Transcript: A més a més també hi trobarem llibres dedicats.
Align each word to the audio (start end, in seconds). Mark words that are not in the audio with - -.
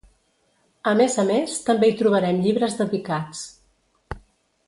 A 0.91 0.93
més 1.01 1.17
a 1.23 1.25
més 1.27 1.59
també 1.67 1.91
hi 1.91 1.93
trobarem 2.01 2.41
llibres 2.47 2.79
dedicats. 2.83 3.43